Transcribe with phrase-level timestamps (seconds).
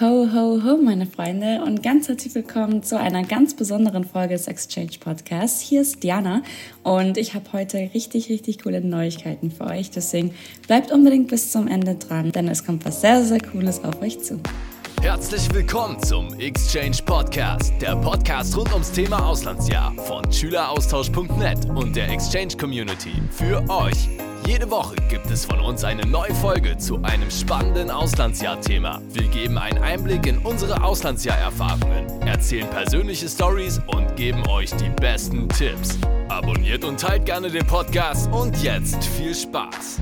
[0.00, 4.48] Ho, ho, ho, meine Freunde und ganz herzlich willkommen zu einer ganz besonderen Folge des
[4.48, 5.60] Exchange Podcasts.
[5.60, 6.42] Hier ist Diana
[6.82, 9.92] und ich habe heute richtig, richtig coole Neuigkeiten für euch.
[9.92, 10.34] Deswegen
[10.66, 14.18] bleibt unbedingt bis zum Ende dran, denn es kommt was sehr, sehr Cooles auf euch
[14.18, 14.40] zu.
[15.00, 22.10] Herzlich willkommen zum Exchange Podcast, der Podcast rund ums Thema Auslandsjahr von Schüleraustausch.net und der
[22.10, 24.08] Exchange Community für euch.
[24.46, 29.00] Jede Woche gibt es von uns eine neue Folge zu einem spannenden Auslandsjahr-Thema.
[29.10, 35.48] Wir geben einen Einblick in unsere Auslandsjahr-Erfahrungen, erzählen persönliche Stories und geben euch die besten
[35.48, 35.98] Tipps.
[36.28, 40.00] Abonniert und teilt gerne den Podcast und jetzt viel Spaß!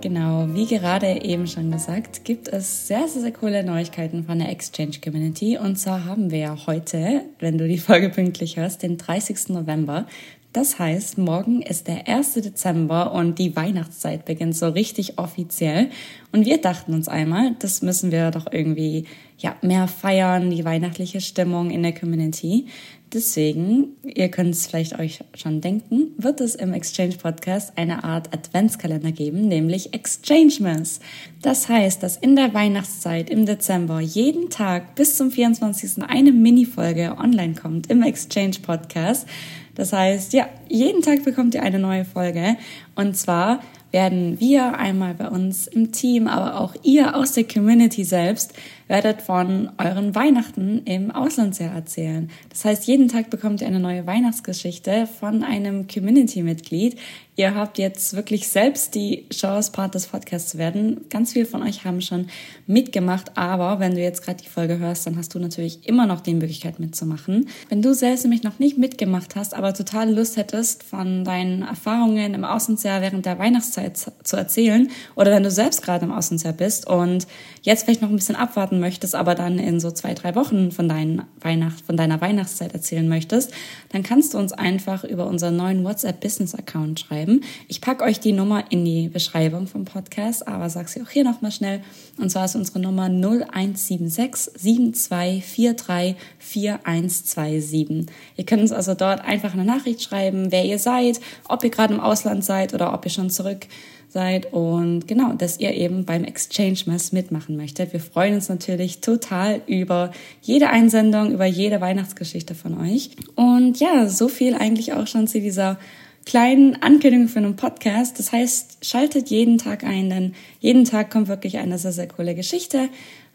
[0.00, 4.48] Genau, wie gerade eben schon gesagt, gibt es sehr, sehr, sehr coole Neuigkeiten von der
[4.48, 5.58] Exchange Community.
[5.58, 9.50] Und zwar haben wir ja heute, wenn du die Folge pünktlich hörst, den 30.
[9.50, 10.06] November.
[10.52, 12.34] Das heißt, morgen ist der 1.
[12.34, 15.88] Dezember und die Weihnachtszeit beginnt so richtig offiziell.
[16.30, 19.06] Und wir dachten uns einmal, das müssen wir doch irgendwie
[19.38, 22.66] ja, mehr feiern, die weihnachtliche Stimmung in der Community.
[23.14, 28.32] Deswegen, ihr könnt es vielleicht euch schon denken, wird es im Exchange Podcast eine Art
[28.32, 31.00] Adventskalender geben, nämlich Exchangemas.
[31.42, 36.04] Das heißt, dass in der Weihnachtszeit im Dezember jeden Tag bis zum 24.
[36.04, 39.26] eine Minifolge online kommt im Exchange Podcast.
[39.74, 42.56] Das heißt, ja, jeden Tag bekommt ihr eine neue Folge.
[42.94, 48.04] Und zwar werden wir einmal bei uns im Team, aber auch ihr aus der Community
[48.04, 48.54] selbst
[48.92, 52.28] werdet von euren Weihnachten im Auslandsjahr erzählen.
[52.50, 56.98] Das heißt, jeden Tag bekommt ihr eine neue Weihnachtsgeschichte von einem Community-Mitglied.
[57.34, 61.06] Ihr habt jetzt wirklich selbst die Chance, Part des Podcasts zu werden.
[61.08, 62.26] Ganz viele von euch haben schon
[62.66, 66.20] mitgemacht, aber wenn du jetzt gerade die Folge hörst, dann hast du natürlich immer noch
[66.20, 67.48] die Möglichkeit mitzumachen.
[67.70, 72.34] Wenn du selbst nämlich noch nicht mitgemacht hast, aber total Lust hättest, von deinen Erfahrungen
[72.34, 76.86] im Auslandsjahr während der Weihnachtszeit zu erzählen, oder wenn du selbst gerade im Auslandsjahr bist
[76.86, 77.26] und
[77.62, 80.88] jetzt vielleicht noch ein bisschen abwarten möchtest, aber dann in so zwei, drei Wochen von,
[80.88, 83.52] deinen Weihnacht, von deiner Weihnachtszeit erzählen möchtest,
[83.90, 87.42] dann kannst du uns einfach über unseren neuen WhatsApp-Business-Account schreiben.
[87.68, 91.24] Ich packe euch die Nummer in die Beschreibung vom Podcast, aber sag sie auch hier
[91.24, 91.80] nochmal schnell.
[92.18, 98.06] Und zwar ist unsere Nummer 0176 7243 4127.
[98.36, 101.94] Ihr könnt uns also dort einfach eine Nachricht schreiben, wer ihr seid, ob ihr gerade
[101.94, 103.66] im Ausland seid oder ob ihr schon zurück
[104.12, 107.92] seid und genau, dass ihr eben beim Exchange Mess mitmachen möchtet.
[107.92, 108.61] Wir freuen uns natürlich
[109.00, 113.10] total über jede Einsendung, über jede Weihnachtsgeschichte von euch.
[113.34, 115.78] Und ja, so viel eigentlich auch schon zu dieser
[116.24, 118.18] kleinen Ankündigung für einen Podcast.
[118.18, 122.34] Das heißt, schaltet jeden Tag ein, denn jeden Tag kommt wirklich eine sehr, sehr coole
[122.34, 122.88] Geschichte.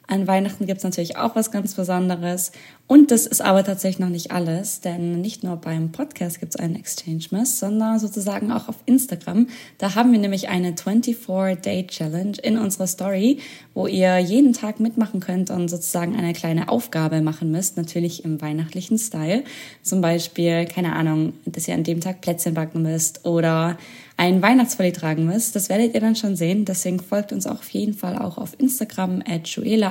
[0.09, 2.53] An Weihnachten gibt es natürlich auch was ganz Besonderes.
[2.88, 6.59] Und das ist aber tatsächlich noch nicht alles, denn nicht nur beim Podcast gibt es
[6.62, 9.47] einen Exchange Mess, sondern sozusagen auch auf Instagram.
[9.78, 13.40] Da haben wir nämlich eine 24-Day-Challenge in unserer Story,
[13.73, 18.41] wo ihr jeden Tag mitmachen könnt und sozusagen eine kleine Aufgabe machen müsst, natürlich im
[18.41, 19.44] weihnachtlichen Style.
[19.84, 23.78] Zum Beispiel, keine Ahnung, dass ihr an dem Tag Plätzchen backen müsst oder
[24.17, 25.55] ein Weihnachtsvolley tragen müsst.
[25.55, 26.66] Das werdet ihr dann schon sehen.
[26.66, 29.47] Deswegen folgt uns auch auf jeden Fall auch auf Instagram at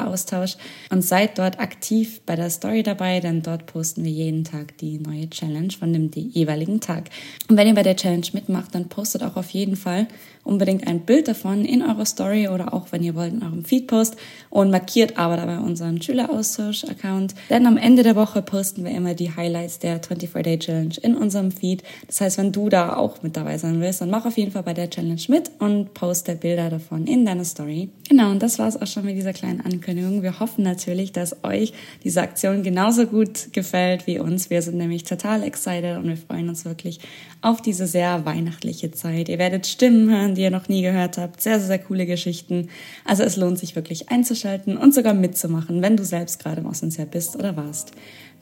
[0.06, 0.56] Austausch
[0.90, 4.98] und seid dort aktiv bei der Story dabei, denn dort posten wir jeden Tag die
[4.98, 7.10] neue Challenge von dem jeweiligen Tag.
[7.48, 10.08] Und wenn ihr bei der Challenge mitmacht, dann postet auch auf jeden Fall
[10.46, 14.16] unbedingt ein Bild davon in eurer Story oder auch, wenn ihr wollt, in eurem Feedpost
[14.48, 17.34] und markiert aber dabei unseren Schüleraustausch-Account.
[17.50, 21.82] Denn am Ende der Woche posten wir immer die Highlights der 24-Day-Challenge in unserem Feed.
[22.06, 24.62] Das heißt, wenn du da auch mit dabei sein willst, dann mach auf jeden Fall
[24.62, 27.90] bei der Challenge mit und poste Bilder davon in deine Story.
[28.08, 30.22] Genau, und das war es auch schon mit dieser kleinen Ankündigung.
[30.22, 34.48] Wir hoffen natürlich, dass euch diese Aktion genauso gut gefällt wie uns.
[34.48, 37.00] Wir sind nämlich total excited und wir freuen uns wirklich
[37.42, 39.28] auf diese sehr weihnachtliche Zeit.
[39.28, 41.42] Ihr werdet Stimmen hören, die ihr noch nie gehört habt.
[41.42, 42.70] Sehr, sehr, sehr coole Geschichten.
[43.04, 47.06] Also es lohnt sich wirklich einzuschalten und sogar mitzumachen, wenn du selbst gerade im Auslandsjahr
[47.06, 47.92] bist oder warst.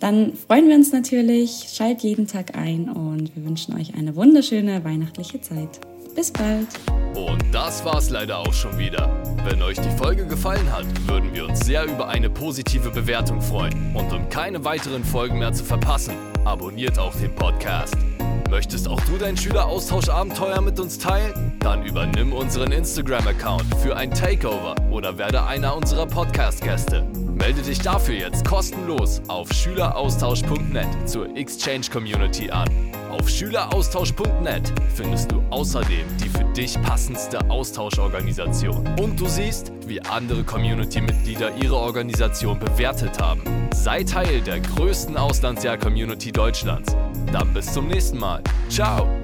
[0.04, 1.70] Dann freuen wir uns natürlich.
[1.75, 5.81] Schalt jeden Tag ein und wir wünschen euch eine wunderschöne weihnachtliche Zeit.
[6.15, 6.69] Bis bald.
[7.16, 9.09] Und das war's leider auch schon wieder.
[9.48, 13.96] Wenn euch die Folge gefallen hat, würden wir uns sehr über eine positive Bewertung freuen.
[13.96, 16.12] Und um keine weiteren Folgen mehr zu verpassen,
[16.44, 17.96] abonniert auch den Podcast.
[18.50, 21.55] Möchtest auch du dein Schüleraustauschabenteuer mit uns teilen?
[21.61, 27.24] Dann übernimm unseren Instagram-Account für ein Takeover oder werde einer unserer Podcast-Gäste.
[27.44, 32.67] Melde dich dafür jetzt kostenlos auf schüleraustausch.net zur Exchange Community an.
[33.11, 38.88] Auf schüleraustausch.net findest du außerdem die für dich passendste Austauschorganisation.
[38.99, 43.43] Und du siehst, wie andere Community-Mitglieder ihre Organisation bewertet haben.
[43.75, 46.96] Sei Teil der größten Auslandsjahr-Community Deutschlands.
[47.31, 48.43] Dann bis zum nächsten Mal.
[48.70, 49.24] Ciao!